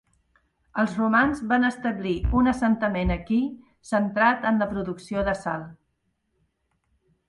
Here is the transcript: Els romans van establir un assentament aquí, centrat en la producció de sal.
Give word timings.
Els 0.83 0.95
romans 1.01 1.43
van 1.51 1.67
establir 1.69 2.15
un 2.41 2.51
assentament 2.53 3.15
aquí, 3.19 3.39
centrat 3.93 4.51
en 4.53 4.61
la 4.65 4.73
producció 4.75 5.29
de 5.33 5.41
sal. 5.47 5.73